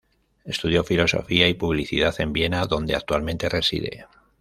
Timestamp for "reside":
3.49-4.07